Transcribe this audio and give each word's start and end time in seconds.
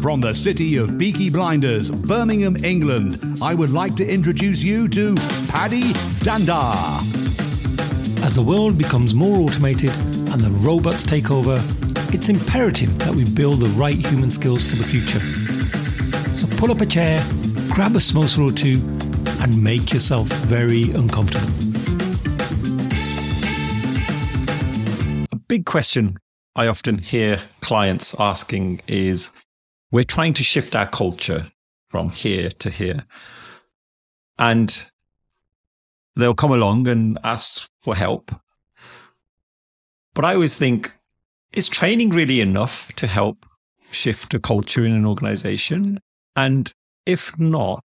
From 0.00 0.22
the 0.22 0.32
city 0.32 0.76
of 0.76 0.98
Peaky 0.98 1.28
Blinders, 1.28 1.90
Birmingham, 1.90 2.56
England, 2.64 3.38
I 3.42 3.52
would 3.54 3.70
like 3.70 3.96
to 3.96 4.06
introduce 4.06 4.62
you 4.62 4.88
to 4.88 5.14
Paddy 5.48 5.92
Dhanda. 6.24 6.74
As 8.24 8.34
the 8.34 8.40
world 8.40 8.78
becomes 8.78 9.14
more 9.14 9.36
automated 9.36 9.94
and 10.32 10.40
the 10.40 10.48
robots 10.50 11.04
take 11.04 11.30
over, 11.30 11.62
it's 12.14 12.30
imperative 12.30 12.98
that 13.00 13.14
we 13.14 13.26
build 13.26 13.60
the 13.60 13.68
right 13.78 13.94
human 13.94 14.30
skills 14.30 14.70
for 14.70 14.76
the 14.76 14.84
future. 14.84 15.20
So 16.38 16.46
pull 16.56 16.70
up 16.70 16.80
a 16.80 16.86
chair, 16.86 17.22
grab 17.68 17.94
a 17.94 17.98
samosa 17.98 18.48
or 18.48 18.52
two, 18.52 18.80
and 19.42 19.62
make 19.62 19.92
yourself 19.92 20.28
very 20.28 20.92
uncomfortable. 20.92 21.46
A 25.30 25.36
big 25.36 25.66
question 25.66 26.16
I 26.56 26.66
often 26.66 26.98
hear 26.98 27.42
clients 27.60 28.14
asking 28.18 28.80
is 28.88 29.30
we're 29.90 30.04
trying 30.04 30.34
to 30.34 30.44
shift 30.44 30.74
our 30.74 30.86
culture 30.86 31.52
from 31.88 32.10
here 32.10 32.50
to 32.50 32.70
here. 32.70 33.04
And 34.38 34.90
they'll 36.16 36.34
come 36.34 36.52
along 36.52 36.88
and 36.88 37.18
ask 37.24 37.68
for 37.80 37.94
help. 37.96 38.32
But 40.14 40.24
I 40.24 40.34
always 40.34 40.56
think, 40.56 40.92
is 41.52 41.68
training 41.68 42.10
really 42.10 42.40
enough 42.40 42.92
to 42.96 43.06
help 43.06 43.46
shift 43.90 44.34
a 44.34 44.38
culture 44.38 44.84
in 44.84 44.92
an 44.92 45.06
organization? 45.06 46.00
And 46.36 46.72
if 47.06 47.36
not, 47.38 47.82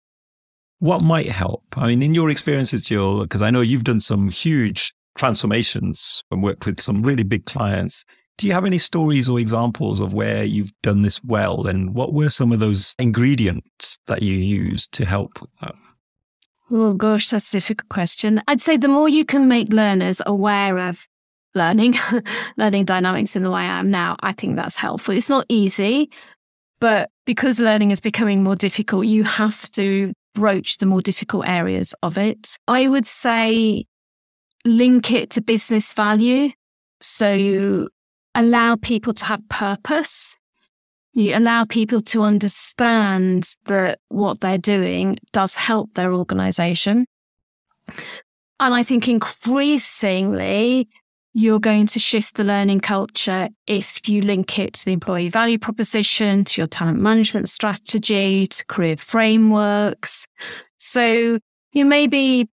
what 0.78 1.02
might 1.02 1.28
help? 1.28 1.62
I 1.76 1.86
mean, 1.86 2.02
in 2.02 2.14
your 2.14 2.28
experiences, 2.28 2.82
Jill, 2.82 3.22
because 3.22 3.42
I 3.42 3.50
know 3.50 3.60
you've 3.60 3.84
done 3.84 4.00
some 4.00 4.30
huge 4.30 4.92
transformations 5.16 6.22
and 6.30 6.42
worked 6.42 6.66
with 6.66 6.80
some 6.80 7.00
really 7.00 7.22
big 7.22 7.44
clients. 7.44 8.04
Do 8.38 8.46
you 8.46 8.52
have 8.52 8.64
any 8.64 8.78
stories 8.78 9.28
or 9.28 9.38
examples 9.38 10.00
of 10.00 10.14
where 10.14 10.42
you've 10.42 10.72
done 10.82 11.02
this 11.02 11.22
well? 11.22 11.66
And 11.66 11.94
what 11.94 12.12
were 12.12 12.30
some 12.30 12.50
of 12.52 12.60
those 12.60 12.94
ingredients 12.98 13.98
that 14.06 14.22
you 14.22 14.34
used 14.34 14.92
to 14.92 15.04
help 15.04 15.48
that? 15.60 15.74
Oh 16.70 16.94
gosh, 16.94 17.28
that's 17.28 17.52
a 17.52 17.56
difficult 17.58 17.90
question. 17.90 18.40
I'd 18.48 18.62
say 18.62 18.76
the 18.76 18.88
more 18.88 19.08
you 19.08 19.24
can 19.24 19.46
make 19.46 19.72
learners 19.72 20.22
aware 20.24 20.78
of 20.78 21.06
learning, 21.54 21.94
learning 22.56 22.86
dynamics 22.86 23.36
in 23.36 23.42
the 23.42 23.50
way 23.50 23.60
I 23.60 23.78
am 23.78 23.90
now, 23.90 24.16
I 24.20 24.32
think 24.32 24.56
that's 24.56 24.76
helpful. 24.76 25.14
It's 25.14 25.28
not 25.28 25.44
easy, 25.48 26.10
but 26.80 27.10
because 27.26 27.60
learning 27.60 27.90
is 27.90 28.00
becoming 28.00 28.42
more 28.42 28.56
difficult, 28.56 29.06
you 29.06 29.22
have 29.24 29.70
to 29.72 30.12
broach 30.34 30.78
the 30.78 30.86
more 30.86 31.02
difficult 31.02 31.46
areas 31.46 31.94
of 32.02 32.16
it. 32.16 32.58
I 32.66 32.88
would 32.88 33.06
say 33.06 33.84
link 34.64 35.12
it 35.12 35.30
to 35.30 35.42
business 35.42 35.92
value. 35.92 36.50
So 37.00 37.88
allow 38.34 38.76
people 38.76 39.12
to 39.12 39.24
have 39.24 39.48
purpose 39.48 40.36
you 41.14 41.36
allow 41.36 41.64
people 41.64 42.00
to 42.00 42.22
understand 42.22 43.54
that 43.66 43.98
what 44.08 44.40
they're 44.40 44.58
doing 44.58 45.18
does 45.32 45.56
help 45.56 45.92
their 45.92 46.12
organization. 46.14 47.06
And 48.58 48.74
I 48.74 48.82
think 48.82 49.08
increasingly, 49.08 50.88
you're 51.34 51.60
going 51.60 51.86
to 51.88 51.98
shift 51.98 52.36
the 52.36 52.44
learning 52.44 52.80
culture 52.80 53.48
if 53.66 54.08
you 54.08 54.22
link 54.22 54.58
it 54.58 54.74
to 54.74 54.84
the 54.84 54.92
employee 54.92 55.28
value 55.28 55.58
proposition, 55.58 56.44
to 56.44 56.60
your 56.60 56.66
talent 56.66 56.98
management 56.98 57.48
strategy, 57.48 58.46
to 58.46 58.64
career 58.66 58.96
frameworks. 58.96 60.26
So 60.78 61.38
you 61.72 61.84
may 61.84 62.06
be 62.06 62.48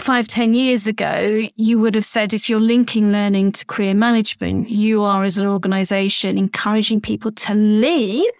five, 0.00 0.26
ten 0.26 0.54
years 0.54 0.86
ago, 0.86 1.46
you 1.56 1.78
would 1.78 1.94
have 1.94 2.04
said 2.04 2.34
if 2.34 2.48
you're 2.48 2.60
linking 2.60 3.12
learning 3.12 3.52
to 3.52 3.66
career 3.66 3.94
management, 3.94 4.70
you 4.70 5.02
are 5.02 5.24
as 5.24 5.38
an 5.38 5.46
organization 5.46 6.38
encouraging 6.38 7.00
people 7.00 7.32
to 7.32 7.54
leave. 7.54 8.30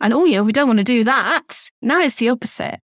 And 0.00 0.14
oh 0.14 0.24
yeah, 0.24 0.40
we 0.42 0.52
don't 0.52 0.68
want 0.68 0.78
to 0.78 0.84
do 0.84 1.04
that. 1.04 1.70
Now 1.82 2.00
it's 2.00 2.16
the 2.16 2.28
opposite. 2.28 2.80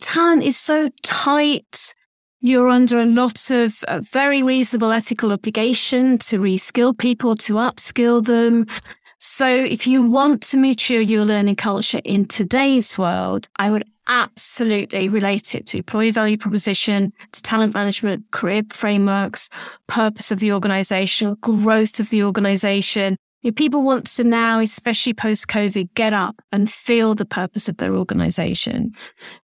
Talent 0.00 0.42
is 0.44 0.56
so 0.56 0.90
tight. 1.02 1.94
You're 2.40 2.68
under 2.68 3.00
a 3.00 3.06
lot 3.06 3.50
of 3.50 3.82
uh, 3.88 4.00
very 4.00 4.42
reasonable 4.42 4.92
ethical 4.92 5.32
obligation 5.32 6.18
to 6.18 6.38
reskill 6.38 6.96
people, 6.96 7.36
to 7.36 7.54
upskill 7.54 8.24
them. 8.24 8.66
So 9.18 9.48
if 9.48 9.86
you 9.86 10.02
want 10.02 10.42
to 10.42 10.58
mature 10.58 11.00
your 11.00 11.24
learning 11.24 11.56
culture 11.56 12.00
in 12.04 12.26
today's 12.26 12.98
world, 12.98 13.48
I 13.56 13.70
would 13.70 13.84
absolutely 14.06 15.08
relate 15.08 15.54
it 15.54 15.66
to 15.66 15.78
employee 15.78 16.10
value 16.10 16.36
proposition, 16.36 17.12
to 17.32 17.42
talent 17.42 17.74
management, 17.74 18.30
career 18.30 18.62
frameworks, 18.70 19.48
purpose 19.86 20.30
of 20.30 20.40
the 20.40 20.52
organization, 20.52 21.36
growth 21.40 22.00
of 22.00 22.10
the 22.10 22.22
organization. 22.22 23.16
If 23.42 23.56
people 23.56 23.82
want 23.82 24.06
to 24.06 24.24
now, 24.24 24.60
especially 24.60 25.12
post 25.12 25.48
COVID, 25.48 25.92
get 25.94 26.14
up 26.14 26.40
and 26.50 26.70
feel 26.70 27.14
the 27.14 27.26
purpose 27.26 27.68
of 27.68 27.76
their 27.76 27.94
organization. 27.94 28.92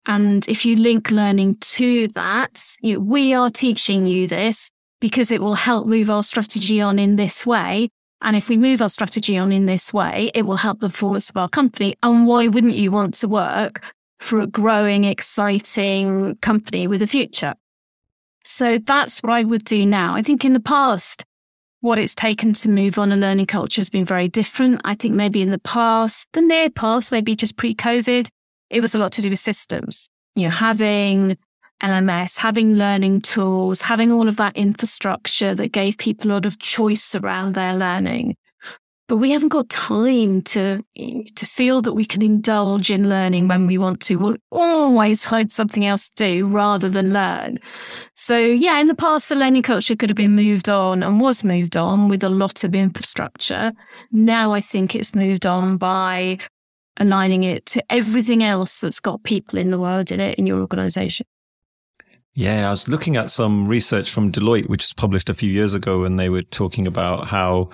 And 0.05 0.47
if 0.49 0.67
you 0.67 0.77
link 0.77 1.11
learning 1.11 1.57
to 1.61 2.09
that, 2.09 2.77
you, 2.81 3.01
we 3.01 3.33
are 3.33 3.51
teaching 3.51 4.07
you 4.07 4.29
this 4.29 4.71
because 5.01 5.31
it 5.31 5.41
will 5.41 5.55
help 5.55 5.87
move 5.87 6.11
our 6.11 6.23
strategy 6.23 6.81
on 6.81 6.99
in 6.99 7.17
this 7.17 7.47
way. 7.47 7.89
And 8.23 8.37
if 8.37 8.49
we 8.49 8.57
move 8.57 8.83
our 8.83 8.89
strategy 8.89 9.37
on 9.37 9.53
in 9.53 9.67
this 9.67 9.93
way, 9.93 10.31
it 10.35 10.43
will 10.43 10.57
help 10.57 10.81
the 10.81 10.89
performance 10.89 11.31
of 11.31 11.37
our 11.37 11.49
company. 11.49 11.97
And 12.03 12.27
why 12.27 12.49
wouldn't 12.49 12.75
you 12.75 12.91
want 12.91 13.15
to 13.15 13.29
work 13.29 13.81
for 14.19 14.41
a 14.41 14.47
growing, 14.47 15.05
exciting 15.05 16.37
company 16.37 16.87
with 16.87 17.03
a 17.03 17.07
future. 17.07 17.55
So 18.45 18.79
that's 18.79 19.23
what 19.23 19.33
I 19.33 19.45
would 19.45 19.65
do 19.65 19.85
now. 19.85 20.15
I 20.15 20.23
think 20.23 20.45
in 20.45 20.53
the 20.53 20.61
past, 20.61 21.25
what 21.81 21.99
it's 21.99 22.15
taken 22.15 22.53
to 22.55 22.69
move 22.69 22.99
on 22.99 23.13
a 23.13 23.17
learning 23.17 23.47
culture 23.47 23.81
has 23.81 23.91
been 23.91 24.05
very 24.05 24.29
different. 24.29 24.81
I 24.85 24.95
think 24.95 25.15
maybe 25.15 25.43
in 25.43 25.51
the 25.51 25.59
past, 25.59 26.29
the 26.33 26.41
near 26.41 26.71
past, 26.71 27.13
maybe 27.13 27.37
just 27.37 27.57
pre 27.57 27.75
COVID, 27.75 28.29
it 28.71 28.81
was 28.81 28.95
a 28.95 28.99
lot 28.99 29.13
to 29.13 29.23
do 29.23 29.31
with 29.31 29.39
systems. 29.39 30.09
You 30.35 30.45
know, 30.45 30.51
having 30.51 31.37
LMS, 31.83 32.39
having 32.39 32.75
learning 32.75 33.21
tools, 33.21 33.83
having 33.83 34.11
all 34.11 34.29
of 34.29 34.37
that 34.39 34.57
infrastructure 34.57 35.55
that 35.55 35.73
gave 35.73 35.99
people 35.99 36.31
a 36.31 36.35
lot 36.35 36.47
of 36.47 36.59
choice 36.59 37.15
around 37.15 37.55
their 37.55 37.75
learning 37.75 38.37
but 39.09 39.19
we 39.19 39.31
haven't 39.31 39.49
got 39.49 39.69
time 39.69 40.43
to 40.43 40.85
to 40.97 41.47
feel 41.47 41.81
that 41.83 41.93
we 41.93 42.05
can 42.05 42.23
indulge 42.23 42.91
in 42.91 43.09
learning 43.09 43.49
when 43.49 43.67
we 43.67 43.79
want 43.79 44.01
to. 44.03 44.17
We'll 44.17 44.37
always 44.51 45.25
find 45.25 45.51
something 45.51 45.85
else 45.85 46.11
to 46.11 46.25
do 46.25 46.47
rather 46.47 46.89
than 46.89 47.13
learn. 47.13 47.59
So 48.15 48.39
yeah, 48.39 48.79
in 48.81 48.89
the 48.89 48.95
past, 48.95 49.29
the 49.29 49.37
learning 49.37 49.63
culture 49.63 49.97
could 49.97 50.11
have 50.11 50.17
been 50.17 50.35
moved 50.35 50.69
on 50.69 51.03
and 51.03 51.21
was 51.21 51.45
moved 51.45 51.77
on 51.77 52.09
with 52.09 52.25
a 52.25 52.29
lot 52.29 52.65
of 52.65 52.75
infrastructure. 52.75 53.73
Now 54.11 54.53
I 54.53 54.61
think 54.61 54.95
it's 54.95 55.15
moved 55.15 55.47
on 55.47 55.77
by 55.77 56.39
aligning 56.99 57.45
it 57.45 57.67
to 57.67 57.85
everything 57.91 58.43
else 58.43 58.81
that's 58.81 59.01
got 59.01 59.23
people 59.23 59.59
in 59.59 59.71
the 59.71 59.79
world 59.79 60.11
in 60.11 60.19
it 60.19 60.37
in 60.37 60.47
your 60.47 60.61
organization. 60.61 61.27
Yeah, 62.35 62.67
I 62.67 62.71
was 62.71 62.87
looking 62.87 63.17
at 63.17 63.31
some 63.31 63.67
research 63.67 64.11
from 64.11 64.31
Deloitte, 64.31 64.69
which 64.69 64.85
was 64.85 64.93
published 64.93 65.31
a 65.31 65.35
few 65.35 65.51
years 65.51 65.73
ago, 65.73 66.05
and 66.05 66.19
they 66.19 66.29
were 66.29 66.43
talking 66.43 66.87
about 66.87 67.29
how 67.29 67.71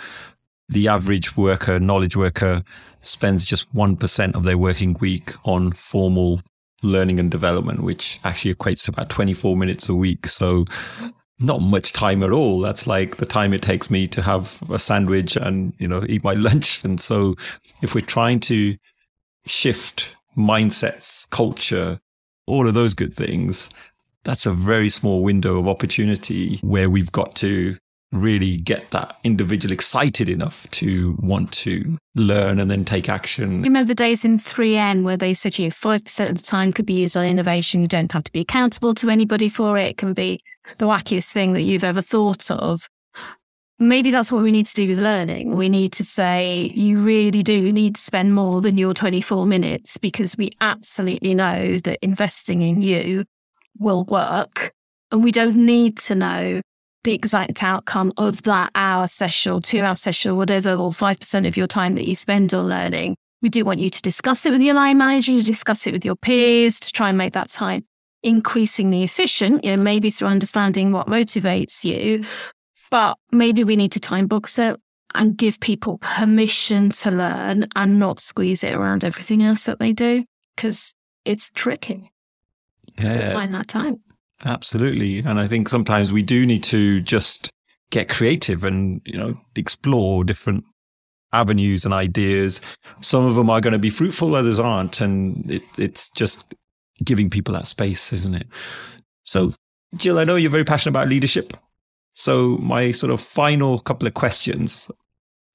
the 0.73 0.89
average 0.89 1.37
worker, 1.37 1.79
knowledge 1.79 2.17
worker, 2.17 2.63
spends 3.01 3.45
just 3.45 3.73
1% 3.75 4.35
of 4.35 4.43
their 4.45 4.59
working 4.59 4.95
week 5.01 5.33
on 5.45 5.73
formal 5.73 6.41
learning 6.83 7.21
and 7.21 7.31
development, 7.31 7.83
which 7.83 8.21
actually 8.25 8.55
equates 8.55 8.85
to 8.85 8.91
about 8.91 9.09
24 9.09 9.57
minutes 9.57 9.89
a 9.89 9.95
week. 9.95 10.29
So, 10.29 10.65
not 11.39 11.61
much 11.61 11.93
time 11.93 12.23
at 12.23 12.31
all. 12.31 12.61
That's 12.61 12.87
like 12.87 13.17
the 13.17 13.27
time 13.27 13.53
it 13.53 13.63
takes 13.63 13.91
me 13.91 14.07
to 14.09 14.23
have 14.23 14.63
a 14.71 14.79
sandwich 14.79 15.37
and, 15.37 15.75
you 15.79 15.89
know, 15.89 16.05
eat 16.09 16.23
my 16.23 16.35
lunch. 16.49 16.83
And 16.85 17.01
so, 17.01 17.35
if 17.83 17.95
we're 17.95 18.07
trying 18.07 18.41
to 18.41 18.77
shift 19.47 20.17
mindsets, 20.37 21.29
culture, 21.31 22.01
all 22.47 22.69
of 22.69 22.75
those 22.75 22.95
good 22.95 23.15
things, 23.15 23.71
that's 24.25 24.47
a 24.47 24.53
very 24.53 24.89
small 24.89 25.23
window 25.23 25.59
of 25.59 25.69
opportunity 25.69 26.59
where 26.63 26.89
we've 26.89 27.13
got 27.13 27.35
to 27.37 27.77
really 28.13 28.59
get 28.59 28.91
that 28.91 29.19
individual 29.25 29.73
excited 29.73 30.29
enough 30.29 30.71
to 30.71 31.17
want 31.21 31.51
to 31.51 31.97
learn 32.15 32.61
and 32.61 32.71
then 32.71 32.85
take 32.85 33.09
action. 33.09 33.63
Remember 33.63 33.89
the 33.89 33.95
days 33.95 34.25
in 34.25 34.37
3M 34.37 35.03
where 35.03 35.17
they 35.17 35.33
said, 35.33 35.59
you 35.59 35.67
know, 35.67 35.71
5% 35.71 36.29
of 36.29 36.37
the 36.37 36.43
time 36.43 36.73
could 36.73 36.87
be 36.87 36.93
used 36.93 37.17
on 37.17 37.25
innovation. 37.25 37.81
You 37.81 37.89
don't 37.89 38.13
have 38.13 38.25
to 38.25 38.33
be 38.33 38.41
accountable 38.41 38.95
to 38.95 39.09
anybody 39.09 39.49
for 39.49 39.79
it. 39.79 39.91
It 39.91 39.97
can 39.97 40.13
be 40.13 40.43
the 40.79 40.87
wackiest 40.87 41.33
thing 41.33 41.55
that 41.55 41.63
you've 41.63 41.85
ever 41.85 42.03
thought 42.03 42.51
of. 42.51 42.89
Maybe 43.79 44.11
that's 44.13 44.31
what 44.31 44.43
we 44.43 44.53
need 44.53 44.67
to 44.67 44.75
do 44.75 44.87
with 44.87 45.01
learning. 45.01 45.57
We 45.57 45.69
need 45.69 45.93
to 45.95 46.05
say, 46.05 46.71
you 46.75 47.01
really 47.01 47.43
do 47.43 47.73
need 47.73 47.97
to 47.97 48.01
spend 48.01 48.35
more 48.35 48.61
than 48.61 48.79
your 48.79 48.95
24 48.95 49.47
minutes 49.47 49.99
because 49.99 50.37
we 50.37 50.53
absolutely 50.61 51.35
know 51.35 51.79
that 51.79 51.99
investing 52.03 52.63
in 52.63 52.83
you 52.83 53.25
will 53.79 54.05
work. 54.05 54.73
And 55.11 55.25
we 55.25 55.33
don't 55.33 55.57
need 55.57 55.99
to 55.99 56.15
know 56.15 56.61
the 57.05 57.13
exact 57.13 57.63
outcome 57.63 58.13
of 58.17 58.43
that 58.43 58.71
hour 58.75 59.07
session 59.07 59.61
two 59.63 59.81
hour 59.81 59.97
session, 59.97 60.37
whatever, 60.37 60.75
or 60.75 60.91
5% 60.91 61.47
of 61.47 61.57
your 61.57 61.67
time 61.67 61.95
that 61.97 62.07
you 62.09 62.15
spend 62.15 62.55
on 62.55 62.69
learning. 62.69 63.17
We 63.43 63.49
do 63.49 63.65
want 63.65 63.81
you 63.81 63.91
to 63.91 64.03
discuss 64.03 64.47
it 64.47 64.51
with 64.53 64.61
your 64.63 64.75
line 64.75 64.99
manager, 64.99 65.33
to 65.39 65.45
discuss 65.45 65.87
it 65.87 65.93
with 65.93 66.05
your 66.05 66.15
peers, 66.17 66.79
to 66.81 66.93
try 66.93 67.09
and 67.09 67.19
make 67.19 67.33
that 67.33 67.49
time 67.51 67.85
increasingly 68.23 69.03
efficient, 69.03 69.65
you 69.65 69.77
know, 69.77 69.83
maybe 69.83 70.11
through 70.11 70.29
understanding 70.29 70.93
what 70.93 71.09
motivates 71.09 71.83
you. 71.85 72.23
But 72.91 73.17
maybe 73.33 73.65
we 73.65 73.75
need 73.75 73.91
to 73.93 74.01
time 74.01 74.27
box 74.29 74.59
it. 74.59 74.79
and 75.15 75.37
give 75.37 75.61
people 75.61 75.99
permission 75.99 76.89
to 76.89 77.11
learn 77.11 77.67
and 77.77 77.99
not 77.99 78.19
squeeze 78.21 78.65
it 78.65 78.73
around 78.73 79.05
everything 79.05 79.43
else 79.43 79.67
that 79.67 79.79
they 79.79 79.93
do 79.93 80.25
because 80.57 80.95
it's 81.27 81.51
tricky 81.51 82.11
Yeah. 82.99 83.29
to 83.29 83.35
find 83.35 83.53
that 83.53 83.69
time. 83.69 84.01
Absolutely. 84.45 85.19
And 85.21 85.39
I 85.39 85.47
think 85.47 85.69
sometimes 85.69 86.13
we 86.13 86.23
do 86.23 86.47
need 86.47 86.65
to 86.65 87.01
just 87.01 87.51
get 87.91 88.09
creative 88.09 88.65
and, 88.65 89.01
you 89.05 89.17
know, 89.17 89.39
explore 89.55 90.25
different 90.25 90.65
avenues 91.33 91.85
and 91.85 91.95
ideas. 91.95 92.61
Some 93.01 93.25
of 93.25 93.35
them 93.35 93.49
are 93.51 93.61
going 93.61 93.73
to 93.73 93.79
be 93.79 93.91
fruitful, 93.91 94.35
others 94.35 94.59
aren't. 94.59 95.01
And 95.01 95.51
it, 95.51 95.63
it's 95.79 96.09
just 96.11 96.55
giving 97.05 97.31
people 97.31 97.55
that 97.55 97.67
space, 97.67 98.13
isn't 98.13 98.35
it? 98.35 98.47
So, 99.23 99.53
Jill, 99.97 100.19
I 100.19 100.25
know 100.25 100.37
you're 100.37 100.51
very 100.51 100.65
passionate 100.65 100.93
about 100.93 101.09
leadership. 101.09 101.53
So, 102.15 102.57
my 102.59 102.91
sort 102.91 103.13
of 103.13 103.21
final 103.21 103.79
couple 103.79 104.09
of 104.09 104.15
questions 104.15 104.91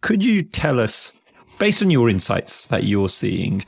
could 0.02 0.24
you 0.24 0.44
tell 0.44 0.80
us, 0.80 1.14
based 1.58 1.82
on 1.82 1.90
your 1.90 2.10
insights 2.10 2.68
that 2.68 2.84
you're 2.84 3.10
seeing, 3.10 3.66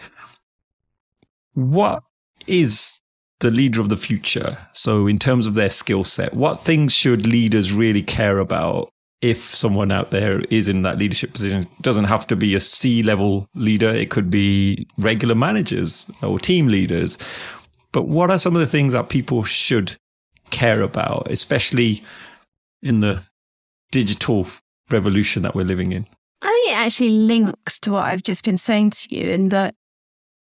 what 1.53 2.03
is 2.47 3.01
the 3.39 3.51
leader 3.51 3.79
of 3.81 3.89
the 3.89 3.97
future. 3.97 4.57
So, 4.73 5.07
in 5.07 5.19
terms 5.19 5.47
of 5.47 5.53
their 5.53 5.69
skill 5.69 6.03
set, 6.03 6.33
what 6.33 6.59
things 6.59 6.93
should 6.93 7.25
leaders 7.25 7.71
really 7.71 8.03
care 8.03 8.39
about 8.39 8.89
if 9.21 9.53
someone 9.55 9.91
out 9.91 10.11
there 10.11 10.41
is 10.49 10.67
in 10.67 10.81
that 10.83 10.97
leadership 10.97 11.33
position? 11.33 11.63
It 11.63 11.81
doesn't 11.81 12.05
have 12.05 12.27
to 12.27 12.35
be 12.35 12.55
a 12.55 12.59
C 12.59 13.03
level 13.03 13.47
leader, 13.55 13.89
it 13.89 14.09
could 14.09 14.29
be 14.29 14.87
regular 14.97 15.35
managers 15.35 16.09
or 16.21 16.39
team 16.39 16.67
leaders. 16.67 17.17
But 17.91 18.07
what 18.07 18.29
are 18.29 18.39
some 18.39 18.55
of 18.55 18.59
the 18.59 18.67
things 18.67 18.93
that 18.93 19.09
people 19.09 19.43
should 19.43 19.97
care 20.51 20.81
about, 20.81 21.29
especially 21.31 22.03
in 22.83 22.99
the 22.99 23.23
digital 23.91 24.47
revolution 24.91 25.43
that 25.43 25.55
we're 25.55 25.63
living 25.63 25.91
in? 25.91 26.05
I 26.41 26.47
think 26.47 26.71
it 26.71 26.77
actually 26.77 27.09
links 27.09 27.79
to 27.81 27.91
what 27.91 28.05
I've 28.05 28.23
just 28.23 28.45
been 28.45 28.57
saying 28.57 28.91
to 28.91 29.15
you 29.15 29.29
in 29.29 29.49
that 29.49 29.75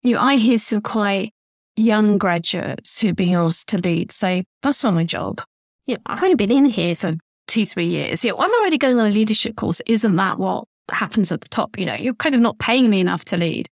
you 0.03 0.15
know, 0.15 0.21
I 0.21 0.37
hear 0.37 0.59
some 0.59 0.81
quite 0.81 1.33
young 1.81 2.19
graduates 2.19 3.01
who've 3.01 3.17
been 3.17 3.35
asked 3.35 3.69
to 3.69 3.79
lead 3.79 4.13
say, 4.13 4.45
that's 4.63 4.85
not 4.85 4.95
my 4.95 5.05
job. 5.05 5.41
Yeah, 5.87 5.97
I've 6.07 6.23
only 6.23 6.35
been 6.37 6.51
in 6.51 6.67
here 6.67 6.95
for 6.95 7.15
two, 7.47 7.67
three 7.67 7.87
years. 7.87 8.25
Yeah, 8.25 8.33
I'm 8.39 8.51
already 8.51 8.79
going 8.79 8.99
on 8.99 9.09
a 9.09 9.11
leadership 9.11 9.57
course. 9.57 9.81
Isn't 9.87 10.17
that 10.17 10.39
what 10.39 10.65
happens 10.91 11.33
at 11.33 11.41
the 11.41 11.49
top? 11.49 11.79
You 11.79 11.87
know, 11.87 11.95
you're 11.95 12.15
kind 12.15 12.35
of 12.35 12.41
not 12.41 12.59
paying 12.59 12.91
me 12.91 13.01
enough 13.01 13.25
to 13.27 13.37
lead. 13.37 13.67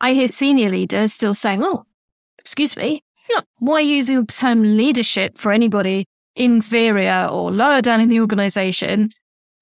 I 0.00 0.14
hear 0.14 0.28
senior 0.28 0.70
leaders 0.70 1.12
still 1.12 1.34
saying, 1.34 1.62
oh, 1.62 1.84
excuse 2.38 2.76
me, 2.76 3.02
you 3.28 3.36
know, 3.36 3.42
why 3.58 3.80
using 3.80 4.20
the 4.20 4.26
term 4.26 4.76
leadership 4.76 5.38
for 5.38 5.52
anybody 5.52 6.06
inferior 6.34 7.28
or 7.30 7.50
lower 7.50 7.80
down 7.80 8.00
in 8.00 8.08
the 8.08 8.20
organization 8.20 9.10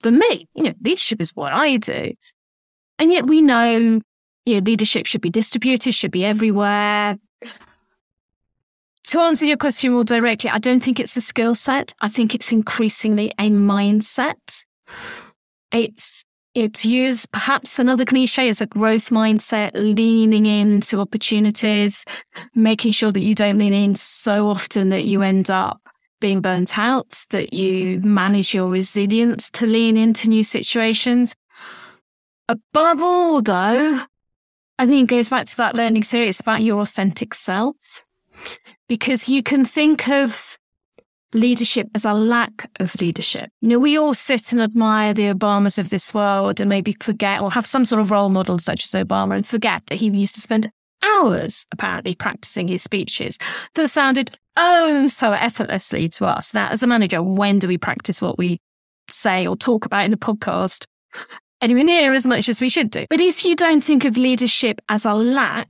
than 0.02 0.18
me? 0.18 0.48
You 0.54 0.64
know, 0.64 0.74
leadership 0.82 1.20
is 1.20 1.30
what 1.34 1.52
I 1.52 1.76
do. 1.76 2.12
And 2.98 3.12
yet 3.12 3.26
we 3.26 3.40
know 3.40 4.00
you 4.46 4.54
know, 4.54 4.64
leadership 4.64 5.06
should 5.06 5.20
be 5.20 5.30
distributed, 5.30 5.92
should 5.92 6.10
be 6.10 6.24
everywhere. 6.24 7.16
To 9.10 9.18
answer 9.18 9.44
your 9.44 9.56
question 9.56 9.92
more 9.92 10.04
directly, 10.04 10.50
I 10.50 10.58
don't 10.58 10.80
think 10.80 11.00
it's 11.00 11.16
a 11.16 11.20
skill 11.20 11.56
set. 11.56 11.92
I 12.00 12.08
think 12.08 12.32
it's 12.32 12.52
increasingly 12.52 13.32
a 13.40 13.50
mindset. 13.50 14.64
It's 15.72 16.24
it's 16.54 16.84
used 16.84 17.28
perhaps 17.32 17.80
another 17.80 18.04
cliche 18.04 18.48
as 18.48 18.60
a 18.60 18.66
growth 18.66 19.10
mindset, 19.10 19.72
leaning 19.74 20.46
into 20.46 21.00
opportunities, 21.00 22.04
making 22.54 22.92
sure 22.92 23.10
that 23.10 23.18
you 23.18 23.34
don't 23.34 23.58
lean 23.58 23.72
in 23.72 23.96
so 23.96 24.46
often 24.46 24.90
that 24.90 25.06
you 25.06 25.22
end 25.22 25.50
up 25.50 25.80
being 26.20 26.40
burnt 26.40 26.78
out, 26.78 27.24
that 27.30 27.52
you 27.52 27.98
manage 28.02 28.54
your 28.54 28.68
resilience 28.68 29.50
to 29.50 29.66
lean 29.66 29.96
into 29.96 30.28
new 30.28 30.44
situations. 30.44 31.34
Above 32.48 33.02
all, 33.02 33.42
though, 33.42 34.04
I 34.78 34.86
think 34.86 35.10
it 35.10 35.16
goes 35.16 35.28
back 35.28 35.46
to 35.46 35.56
that 35.56 35.74
learning 35.74 36.04
series 36.04 36.38
about 36.38 36.62
your 36.62 36.80
authentic 36.80 37.34
self, 37.34 38.04
because 38.90 39.28
you 39.28 39.40
can 39.40 39.64
think 39.64 40.08
of 40.08 40.58
leadership 41.32 41.86
as 41.94 42.04
a 42.04 42.12
lack 42.12 42.68
of 42.80 43.00
leadership. 43.00 43.48
You 43.60 43.68
know, 43.68 43.78
we 43.78 43.96
all 43.96 44.14
sit 44.14 44.50
and 44.50 44.60
admire 44.60 45.14
the 45.14 45.32
Obamas 45.32 45.78
of 45.78 45.90
this 45.90 46.12
world 46.12 46.58
and 46.58 46.68
maybe 46.68 46.96
forget 47.00 47.40
or 47.40 47.52
have 47.52 47.66
some 47.66 47.84
sort 47.84 48.00
of 48.00 48.10
role 48.10 48.30
model 48.30 48.58
such 48.58 48.84
as 48.84 48.90
Obama 48.90 49.36
and 49.36 49.46
forget 49.46 49.86
that 49.86 49.94
he 50.00 50.08
used 50.08 50.34
to 50.34 50.40
spend 50.40 50.72
hours 51.04 51.66
apparently 51.70 52.16
practicing 52.16 52.66
his 52.66 52.82
speeches 52.82 53.38
that 53.76 53.86
sounded 53.86 54.36
oh 54.56 55.06
so 55.06 55.30
effortlessly 55.30 56.08
to 56.08 56.26
us. 56.26 56.52
Now, 56.52 56.66
as 56.70 56.82
a 56.82 56.88
manager, 56.88 57.22
when 57.22 57.60
do 57.60 57.68
we 57.68 57.78
practice 57.78 58.20
what 58.20 58.38
we 58.38 58.58
say 59.08 59.46
or 59.46 59.56
talk 59.56 59.86
about 59.86 60.04
in 60.04 60.10
the 60.10 60.16
podcast? 60.16 60.84
Anywhere 61.62 61.84
near 61.84 62.12
as 62.12 62.26
much 62.26 62.48
as 62.48 62.60
we 62.60 62.68
should 62.68 62.90
do. 62.90 63.06
But 63.08 63.20
if 63.20 63.44
you 63.44 63.54
don't 63.54 63.84
think 63.84 64.04
of 64.04 64.16
leadership 64.16 64.80
as 64.88 65.04
a 65.04 65.12
lack, 65.12 65.68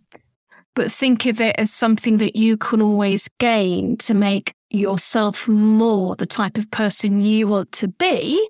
but 0.75 0.91
think 0.91 1.27
of 1.27 1.41
it 1.41 1.57
as 1.59 1.73
something 1.73 2.19
that 2.19 2.37
you 2.37 2.57
can 2.57 2.81
always 2.81 3.29
gain 3.39 3.97
to 3.99 4.15
make 4.15 4.55
yourself 4.71 5.49
more 5.49 6.17
the 6.17 6.27
type 6.27 6.57
of 6.57 6.71
person 6.71 7.25
you 7.25 7.49
want 7.49 7.73
to 7.73 7.89
be, 7.89 8.49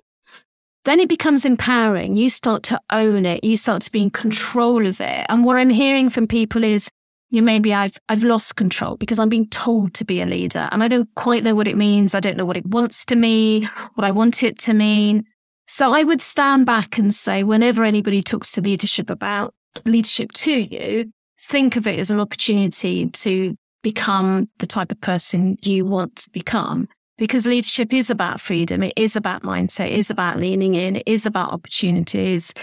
then 0.85 0.99
it 0.99 1.09
becomes 1.09 1.45
empowering. 1.45 2.17
You 2.17 2.29
start 2.29 2.63
to 2.63 2.79
own 2.89 3.25
it. 3.25 3.43
You 3.43 3.57
start 3.57 3.81
to 3.83 3.91
be 3.91 4.01
in 4.01 4.09
control 4.09 4.85
of 4.85 4.99
it. 4.99 5.25
And 5.29 5.45
what 5.45 5.57
I'm 5.57 5.69
hearing 5.69 6.09
from 6.09 6.27
people 6.27 6.63
is, 6.63 6.89
you 7.29 7.41
maybe 7.41 7.73
I've 7.73 7.97
I've 8.09 8.23
lost 8.23 8.57
control 8.57 8.97
because 8.97 9.17
I'm 9.17 9.29
being 9.29 9.47
told 9.47 9.93
to 9.95 10.05
be 10.05 10.21
a 10.21 10.25
leader 10.25 10.67
and 10.71 10.83
I 10.83 10.89
don't 10.89 11.07
quite 11.15 11.43
know 11.43 11.55
what 11.55 11.67
it 11.67 11.77
means. 11.77 12.13
I 12.13 12.19
don't 12.19 12.35
know 12.35 12.45
what 12.45 12.57
it 12.57 12.65
wants 12.65 13.05
to 13.05 13.15
mean, 13.15 13.69
what 13.95 14.05
I 14.05 14.11
want 14.11 14.43
it 14.43 14.59
to 14.59 14.73
mean. 14.73 15.25
So 15.65 15.93
I 15.93 16.03
would 16.03 16.19
stand 16.19 16.65
back 16.65 16.97
and 16.97 17.15
say, 17.15 17.43
whenever 17.43 17.85
anybody 17.85 18.21
talks 18.21 18.51
to 18.53 18.61
leadership 18.61 19.09
about 19.09 19.53
leadership 19.85 20.33
to 20.33 20.51
you, 20.51 21.13
think 21.41 21.75
of 21.75 21.87
it 21.87 21.99
as 21.99 22.11
an 22.11 22.19
opportunity 22.19 23.09
to 23.09 23.55
become 23.81 24.47
the 24.59 24.67
type 24.67 24.91
of 24.91 25.01
person 25.01 25.57
you 25.61 25.85
want 25.85 26.15
to 26.17 26.29
become. 26.29 26.87
Because 27.17 27.45
leadership 27.45 27.93
is 27.93 28.09
about 28.09 28.39
freedom. 28.39 28.81
It 28.83 28.93
is 28.95 29.15
about 29.15 29.43
mindset. 29.43 29.87
It 29.87 29.99
is 29.99 30.09
about 30.09 30.39
leaning 30.39 30.75
in. 30.75 30.97
It 30.97 31.03
is 31.05 31.25
about 31.25 31.51
opportunities. 31.51 32.53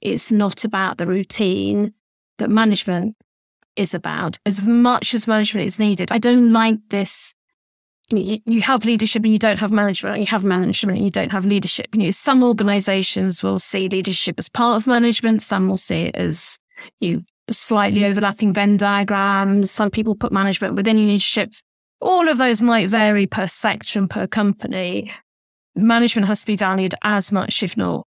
It's 0.00 0.32
not 0.32 0.64
about 0.64 0.98
the 0.98 1.06
routine 1.06 1.94
that 2.38 2.50
management 2.50 3.16
is 3.76 3.94
about 3.94 4.38
as 4.44 4.66
much 4.66 5.14
as 5.14 5.28
management 5.28 5.66
is 5.66 5.78
needed. 5.78 6.10
I 6.10 6.18
don't 6.18 6.52
like 6.52 6.78
this. 6.90 7.32
You, 8.10 8.62
have 8.62 8.86
leadership 8.86 9.22
and 9.22 9.32
you 9.32 9.38
don't 9.38 9.58
have 9.58 9.70
management. 9.70 10.18
You 10.18 10.26
have 10.26 10.42
management 10.42 10.96
and 10.96 11.04
you 11.04 11.10
don't 11.10 11.30
have 11.30 11.44
leadership. 11.44 11.88
You 11.92 12.04
know, 12.04 12.10
some 12.10 12.42
organizations 12.42 13.42
will 13.42 13.58
see 13.58 13.88
leadership 13.88 14.36
as 14.38 14.48
part 14.48 14.80
of 14.80 14.86
management. 14.86 15.42
Some 15.42 15.68
will 15.68 15.76
see 15.76 16.04
it 16.04 16.16
as 16.16 16.58
you 17.00 17.22
slightly 17.50 18.04
overlapping 18.04 18.52
Venn 18.52 18.76
diagrams. 18.76 19.70
Some 19.70 19.90
people 19.90 20.14
put 20.14 20.32
management 20.32 20.74
within 20.74 20.96
leadership. 20.96 21.52
All 22.00 22.28
of 22.28 22.38
those 22.38 22.62
might 22.62 22.88
vary 22.88 23.26
per 23.26 23.46
sector 23.46 23.98
and 23.98 24.08
per 24.08 24.26
company. 24.26 25.10
Management 25.74 26.28
has 26.28 26.40
to 26.40 26.46
be 26.46 26.56
valued 26.56 26.94
as 27.02 27.32
much, 27.32 27.62
if 27.62 27.76
not 27.76 28.06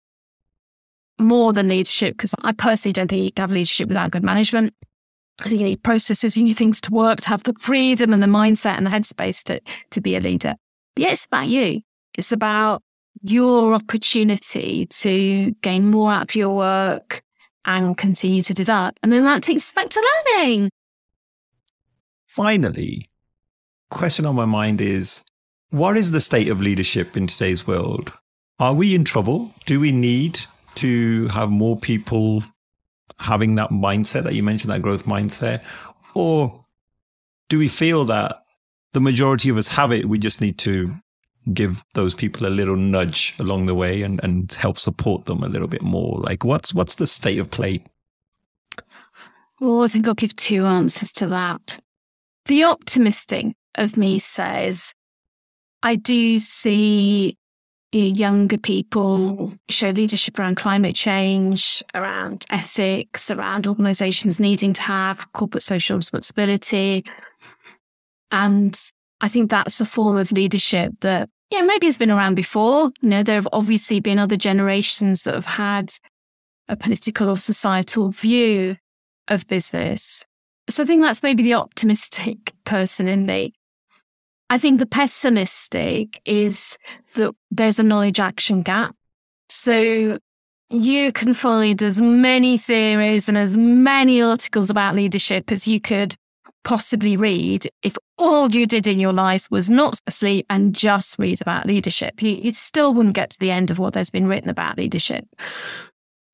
more 1.19 1.53
than 1.53 1.69
leadership, 1.69 2.15
because 2.15 2.35
I 2.43 2.53
personally 2.53 2.93
don't 2.93 3.09
think 3.09 3.25
you 3.25 3.33
can 3.33 3.43
have 3.43 3.53
leadership 3.53 3.89
without 3.89 4.11
good 4.11 4.25
management. 4.25 4.75
Because 5.37 5.53
you 5.53 5.59
need 5.61 5.83
processes, 5.83 6.37
you 6.37 6.45
need 6.45 6.57
things 6.57 6.81
to 6.83 6.91
work, 6.91 7.21
to 7.21 7.29
have 7.29 7.43
the 7.43 7.53
freedom 7.59 8.15
and 8.15 8.23
the 8.23 8.27
mindset 8.27 8.79
and 8.79 8.87
the 8.87 8.91
headspace 8.91 9.43
to, 9.45 9.61
to 9.91 10.01
be 10.01 10.17
a 10.17 10.21
leader. 10.21 10.55
But 10.95 11.03
yeah, 11.03 11.11
it's 11.11 11.27
about 11.27 11.49
you. 11.49 11.83
It's 12.15 12.33
about 12.33 12.83
your 13.23 13.75
opportunity 13.75 14.87
to 14.87 15.51
gain 15.61 15.91
more 15.91 16.11
out 16.11 16.31
of 16.31 16.35
your 16.35 16.55
work, 16.55 17.23
and 17.67 17.97
continue 17.97 18.43
to 18.43 18.55
develop. 18.55 18.99
And 19.03 19.13
then 19.13 19.25
that 19.25 19.43
takes 19.43 19.65
us 19.65 19.73
back 19.73 19.89
to 19.91 20.13
learning. 20.35 20.71
Finally, 22.27 23.09
question 23.91 24.27
on 24.27 24.35
my 24.35 24.45
mind 24.45 24.81
is 24.81 25.25
what 25.71 25.97
is 25.97 26.13
the 26.13 26.21
state 26.21 26.49
of 26.49 26.61
leadership 26.61 27.17
in 27.17 27.27
today's 27.27 27.67
world? 27.67 28.13
Are 28.59 28.75
we 28.75 28.95
in 28.95 29.05
trouble? 29.05 29.53
Do 29.67 29.81
we 29.81 29.93
need 29.93 30.41
to 30.77 31.29
have 31.29 31.51
more 31.51 31.77
people 31.77 32.45
having 33.19 33.55
that 33.57 33.71
mindset 33.71 34.25
that 34.25 34.35
you 34.35 34.43
mentioned, 34.43 34.71
that 34.71 34.83
growth 34.83 35.05
mindset? 35.05 35.63
Or 36.15 36.65
do 37.49 37.59
we 37.59 37.69
feel 37.69 38.05
that 38.07 38.43
the 38.93 39.01
majority 39.01 39.49
of 39.49 39.57
us 39.57 39.69
have 39.69 39.93
it? 39.93 40.07
We 40.07 40.19
just 40.19 40.41
need 40.41 40.59
to 40.59 40.97
give 41.53 41.85
those 41.95 42.15
people 42.15 42.47
a 42.47 42.51
little 42.51 42.77
nudge 42.77 43.35
along 43.39 43.67
the 43.67 43.75
way 43.75 44.03
and, 44.03 44.21
and 44.23 44.53
help 44.55 44.79
support 44.79 45.27
them 45.27 45.43
a 45.43 45.49
little 45.49 45.69
bit 45.69 45.83
more? 45.83 46.19
Like 46.19 46.45
what's 46.45 46.75
what's 46.75 46.97
the 46.97 47.07
state 47.07 47.39
of 47.39 47.51
play? 47.51 47.85
Well, 49.61 49.83
I 49.83 49.89
think 49.89 50.07
I'll 50.07 50.15
give 50.15 50.37
two 50.37 50.65
answers 50.65 51.13
to 51.13 51.27
that. 51.29 51.81
The 52.45 52.65
optimistic 52.65 53.57
of 53.75 53.97
me 53.97 54.19
says, 54.19 54.93
I 55.83 55.97
do 55.97 56.39
see 56.39 57.37
younger 57.93 58.59
people 58.59 59.55
show 59.69 59.91
leadership 59.91 60.39
around 60.39 60.57
climate 60.57 60.95
change, 60.95 61.83
around 61.95 62.45
ethics, 62.51 63.31
around 63.31 63.67
organizations 63.67 64.39
needing 64.39 64.73
to 64.75 64.83
have 64.83 65.33
corporate 65.33 65.63
social 65.63 65.97
responsibility. 65.97 67.05
And 68.31 68.79
I 69.21 69.29
think 69.29 69.51
that's 69.51 69.81
a 69.81 69.87
form 69.87 70.19
of 70.19 70.33
leadership 70.33 70.93
that 71.01 71.31
yeah, 71.51 71.63
maybe 71.63 71.87
it's 71.87 71.97
been 71.97 72.11
around 72.11 72.35
before. 72.35 72.91
You 73.01 73.09
know, 73.09 73.23
there 73.23 73.37
have 73.37 73.49
obviously 73.53 74.01
been 74.01 74.19
other 74.19 74.37
generations 74.37 75.23
that 75.23 75.35
have 75.35 75.47
had 75.47 75.93
a 76.69 76.77
political 76.77 77.29
or 77.29 77.37
societal 77.37 78.11
view 78.11 78.77
of 79.29 79.47
business. 79.47 80.25
So 80.69 80.83
I 80.83 80.87
think 80.87 81.03
that's 81.03 81.23
maybe 81.23 81.43
the 81.43 81.55
optimistic 81.55 82.53
person 82.65 83.07
in 83.09 83.27
me. 83.27 83.55
I 84.49 84.59
think 84.59 84.79
the 84.79 84.87
pessimistic 84.87 86.21
is 86.25 86.79
that 87.15 87.35
there's 87.51 87.81
a 87.81 87.83
knowledge 87.83 88.21
action 88.21 88.63
gap. 88.63 88.95
So 89.49 90.19
you 90.71 91.13
can 91.13 91.35
find 91.35 91.83
as 91.83 92.01
many 92.01 92.57
theories 92.57 93.29
and 93.29 93.39
as 93.39 93.57
many 93.57 94.21
articles 94.21 94.71
about 94.71 94.95
leadership 94.95 95.51
as 95.53 95.67
you 95.67 95.81
could 95.81 96.17
possibly 96.67 97.17
read 97.17 97.71
if 97.85 97.97
all 98.19 98.51
you 98.51 98.67
did 98.67 98.89
in 98.89 98.99
your 98.99 99.13
life 99.13 99.47
was 99.53 99.71
not 99.71 100.01
sleep 100.09 100.45
and 100.51 100.75
just 100.75 101.17
read 101.17 101.41
about 101.41 101.65
leadership. 101.65 102.21
You, 102.21 102.31
you 102.31 102.53
still 102.53 102.93
wouldn't 102.93 103.15
get 103.15 103.31
to 103.31 103.39
the 103.39 103.53
end 103.53 103.71
of 103.71 103.79
what 103.79 103.93
there's 103.93 104.11
been 104.11 104.27
written 104.27 104.51
about 104.51 104.77
leadership. 104.77 105.25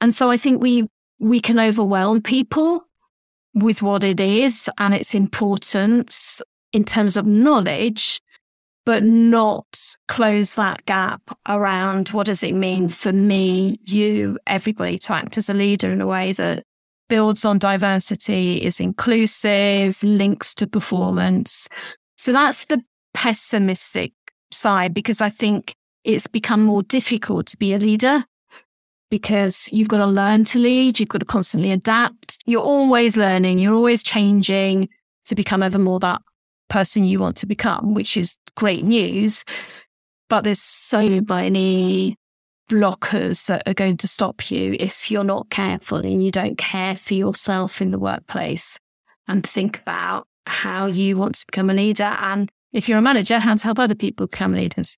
And 0.00 0.14
so 0.14 0.30
I 0.30 0.38
think 0.38 0.62
we 0.62 0.88
we 1.18 1.38
can 1.38 1.60
overwhelm 1.60 2.22
people 2.22 2.86
with 3.52 3.82
what 3.82 4.02
it 4.02 4.20
is 4.20 4.70
and 4.78 4.94
its 4.94 5.14
importance 5.14 6.40
in 6.72 6.84
terms 6.84 7.18
of 7.18 7.26
knowledge, 7.26 8.22
but 8.86 9.02
not 9.02 9.96
close 10.08 10.54
that 10.54 10.86
gap 10.86 11.20
around 11.46 12.08
what 12.08 12.26
does 12.26 12.42
it 12.42 12.54
mean 12.54 12.88
for 12.88 13.12
me, 13.12 13.78
you, 13.82 14.38
everybody 14.46 14.98
to 14.98 15.12
act 15.12 15.36
as 15.36 15.50
a 15.50 15.54
leader 15.54 15.92
in 15.92 16.00
a 16.00 16.06
way 16.06 16.32
that 16.32 16.64
builds 17.12 17.44
on 17.44 17.58
diversity, 17.58 18.56
is 18.56 18.80
inclusive, 18.80 20.02
links 20.02 20.54
to 20.54 20.66
performance. 20.66 21.68
So 22.16 22.32
that's 22.32 22.64
the 22.64 22.82
pessimistic 23.12 24.14
side 24.50 24.94
because 24.94 25.20
I 25.20 25.28
think 25.28 25.74
it's 26.04 26.26
become 26.26 26.62
more 26.62 26.82
difficult 26.82 27.48
to 27.48 27.58
be 27.58 27.74
a 27.74 27.78
leader 27.78 28.24
because 29.10 29.68
you've 29.70 29.88
got 29.88 29.98
to 29.98 30.06
learn 30.06 30.44
to 30.44 30.58
lead, 30.58 30.98
you've 30.98 31.10
got 31.10 31.18
to 31.18 31.26
constantly 31.26 31.70
adapt. 31.70 32.38
You're 32.46 32.62
always 32.62 33.18
learning, 33.18 33.58
you're 33.58 33.74
always 33.74 34.02
changing 34.02 34.88
to 35.26 35.34
become 35.34 35.62
ever 35.62 35.78
more 35.78 36.00
that 36.00 36.22
person 36.70 37.04
you 37.04 37.20
want 37.20 37.36
to 37.36 37.46
become, 37.46 37.92
which 37.92 38.16
is 38.16 38.38
great 38.56 38.84
news. 38.84 39.44
But 40.30 40.44
there's 40.44 40.62
so 40.62 41.20
many 41.28 42.16
blockers 42.72 43.46
that 43.46 43.62
are 43.66 43.74
going 43.74 43.98
to 43.98 44.08
stop 44.08 44.50
you 44.50 44.74
if 44.80 45.10
you're 45.10 45.24
not 45.24 45.50
careful 45.50 45.98
and 45.98 46.24
you 46.24 46.30
don't 46.30 46.56
care 46.56 46.96
for 46.96 47.12
yourself 47.12 47.82
in 47.82 47.90
the 47.90 47.98
workplace 47.98 48.78
and 49.28 49.46
think 49.46 49.78
about 49.80 50.26
how 50.46 50.86
you 50.86 51.18
want 51.18 51.34
to 51.34 51.46
become 51.46 51.68
a 51.68 51.74
leader. 51.74 52.16
And 52.20 52.50
if 52.72 52.88
you're 52.88 52.98
a 52.98 53.02
manager, 53.02 53.38
how 53.38 53.54
to 53.54 53.64
help 53.64 53.78
other 53.78 53.94
people 53.94 54.26
become 54.26 54.54
leaders. 54.54 54.96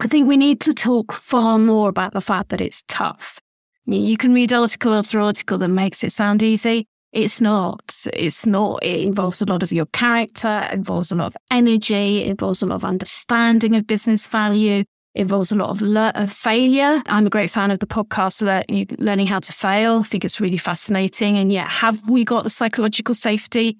I 0.00 0.06
think 0.06 0.26
we 0.26 0.38
need 0.38 0.60
to 0.62 0.72
talk 0.72 1.12
far 1.12 1.58
more 1.58 1.90
about 1.90 2.14
the 2.14 2.22
fact 2.22 2.48
that 2.48 2.62
it's 2.62 2.82
tough. 2.88 3.38
You 3.84 4.16
can 4.16 4.32
read 4.32 4.52
article 4.52 4.94
after 4.94 5.20
article 5.20 5.58
that 5.58 5.68
makes 5.68 6.02
it 6.02 6.12
sound 6.12 6.42
easy. 6.42 6.86
It's 7.12 7.42
not. 7.42 8.06
It's 8.14 8.46
not. 8.46 8.82
It 8.82 9.02
involves 9.02 9.42
a 9.42 9.46
lot 9.46 9.62
of 9.62 9.70
your 9.70 9.86
character, 9.86 10.66
it 10.70 10.74
involves 10.74 11.12
a 11.12 11.14
lot 11.14 11.28
of 11.28 11.36
energy, 11.50 12.22
it 12.22 12.26
involves 12.26 12.62
a 12.62 12.66
lot 12.66 12.76
of 12.76 12.84
understanding 12.84 13.76
of 13.76 13.86
business 13.86 14.26
value, 14.26 14.84
involves 15.16 15.52
a 15.52 15.56
lot 15.56 15.70
of, 15.70 15.82
le- 15.82 16.12
of 16.14 16.32
failure. 16.32 17.02
I'm 17.06 17.26
a 17.26 17.30
great 17.30 17.50
fan 17.50 17.70
of 17.70 17.78
the 17.78 17.86
podcast, 17.86 18.42
Le- 18.42 18.96
Learning 18.98 19.26
How 19.26 19.40
to 19.40 19.52
Fail. 19.52 20.00
I 20.00 20.02
think 20.02 20.24
it's 20.24 20.40
really 20.40 20.56
fascinating. 20.56 21.36
And 21.36 21.52
yet, 21.52 21.68
have 21.68 22.08
we 22.08 22.24
got 22.24 22.44
the 22.44 22.50
psychological 22.50 23.14
safety 23.14 23.78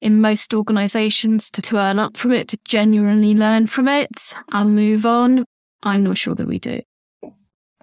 in 0.00 0.20
most 0.20 0.54
organizations 0.54 1.50
to, 1.50 1.62
to 1.62 1.78
earn 1.78 1.98
up 1.98 2.16
from 2.16 2.32
it, 2.32 2.48
to 2.48 2.58
genuinely 2.64 3.34
learn 3.34 3.66
from 3.66 3.88
it 3.88 4.34
and 4.52 4.74
move 4.74 5.04
on? 5.04 5.44
I'm 5.82 6.04
not 6.04 6.18
sure 6.18 6.34
that 6.34 6.46
we 6.46 6.58
do 6.58 6.80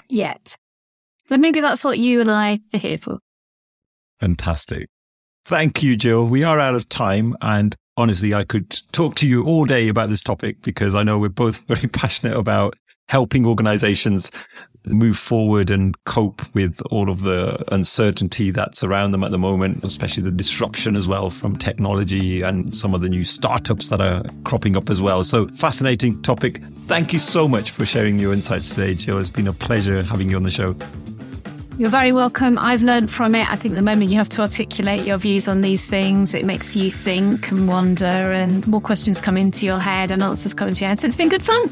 yet. 0.09 0.57
But 1.27 1.39
maybe 1.39 1.59
that's 1.59 1.83
what 1.83 1.97
you 1.97 2.21
and 2.21 2.29
I 2.29 2.59
are 2.73 2.79
here 2.79 2.97
for. 2.97 3.19
Fantastic. 4.19 4.87
Thank 5.45 5.83
you, 5.83 5.95
Jill. 5.95 6.25
We 6.25 6.43
are 6.43 6.59
out 6.59 6.75
of 6.75 6.89
time. 6.89 7.35
And 7.41 7.75
honestly, 7.97 8.33
I 8.33 8.43
could 8.43 8.81
talk 8.91 9.15
to 9.15 9.27
you 9.27 9.43
all 9.43 9.65
day 9.65 9.87
about 9.87 10.09
this 10.09 10.21
topic 10.21 10.61
because 10.61 10.95
I 10.95 11.03
know 11.03 11.17
we're 11.19 11.29
both 11.29 11.61
very 11.67 11.87
passionate 11.87 12.35
about 12.35 12.77
helping 13.07 13.45
organizations 13.45 14.31
move 14.87 15.17
forward 15.17 15.69
and 15.69 16.01
cope 16.05 16.41
with 16.53 16.81
all 16.91 17.09
of 17.09 17.21
the 17.23 17.63
uncertainty 17.73 18.51
that's 18.51 18.83
around 18.83 19.11
them 19.11 19.23
at 19.23 19.31
the 19.31 19.37
moment, 19.37 19.83
especially 19.83 20.23
the 20.23 20.31
disruption 20.31 20.95
as 20.95 21.07
well 21.07 21.29
from 21.29 21.55
technology 21.55 22.41
and 22.41 22.73
some 22.73 22.93
of 22.93 23.01
the 23.01 23.09
new 23.09 23.23
startups 23.23 23.89
that 23.89 24.01
are 24.01 24.23
cropping 24.43 24.75
up 24.77 24.89
as 24.89 25.01
well. 25.01 25.23
So, 25.23 25.47
fascinating 25.47 26.21
topic. 26.21 26.63
Thank 26.87 27.13
you 27.13 27.19
so 27.19 27.47
much 27.47 27.71
for 27.71 27.85
sharing 27.85 28.19
your 28.19 28.33
insights 28.33 28.69
today, 28.69 28.93
Jill. 28.93 29.19
It's 29.19 29.29
been 29.29 29.47
a 29.47 29.53
pleasure 29.53 30.03
having 30.03 30.29
you 30.29 30.35
on 30.35 30.43
the 30.43 30.51
show. 30.51 30.75
You're 31.77 31.89
very 31.89 32.13
welcome. 32.13 32.57
I've 32.57 32.83
learned 32.83 33.11
from 33.11 33.35
it. 33.35 33.51
I 33.51 33.57
think 33.57 33.75
the 33.75 33.81
moment 33.81 34.09
you 34.09 34.17
have 34.17 34.29
to 34.29 34.41
articulate 34.41 35.05
your 35.05 35.17
views 35.17 35.49
on 35.49 35.59
these 35.59 35.89
things, 35.89 36.33
it 36.33 36.45
makes 36.45 36.73
you 36.73 36.89
think 36.89 37.51
and 37.51 37.67
wonder, 37.67 38.05
and 38.05 38.65
more 38.65 38.79
questions 38.79 39.19
come 39.19 39.35
into 39.35 39.65
your 39.65 39.79
head 39.79 40.11
and 40.11 40.23
answers 40.23 40.53
come 40.53 40.69
into 40.69 40.81
your 40.81 40.89
head. 40.89 40.99
So 40.99 41.07
it's 41.07 41.17
been 41.17 41.27
good 41.27 41.43
fun. 41.43 41.69